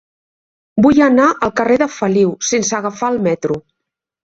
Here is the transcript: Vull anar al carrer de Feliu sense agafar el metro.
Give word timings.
Vull 0.85 1.01
anar 1.07 1.27
al 1.49 1.53
carrer 1.61 1.77
de 1.83 1.89
Feliu 1.97 2.33
sense 2.53 2.75
agafar 2.81 3.13
el 3.17 3.23
metro. 3.31 3.63